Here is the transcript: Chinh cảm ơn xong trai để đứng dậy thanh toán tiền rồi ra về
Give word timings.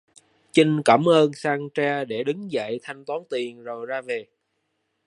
Chinh 0.51 0.81
cảm 0.85 1.09
ơn 1.09 1.33
xong 1.33 1.69
trai 1.73 2.05
để 2.05 2.23
đứng 2.23 2.51
dậy 2.51 2.79
thanh 2.83 3.05
toán 3.05 3.19
tiền 3.29 3.63
rồi 3.63 3.85
ra 3.85 4.01
về 4.01 4.27